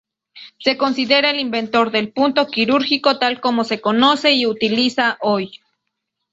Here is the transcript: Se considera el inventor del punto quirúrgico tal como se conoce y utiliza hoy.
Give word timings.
Se 0.57 0.77
considera 0.77 1.29
el 1.29 1.39
inventor 1.39 1.91
del 1.91 2.11
punto 2.11 2.47
quirúrgico 2.47 3.19
tal 3.19 3.39
como 3.39 3.63
se 3.63 3.81
conoce 3.81 4.31
y 4.33 4.47
utiliza 4.47 5.19
hoy. 5.21 5.59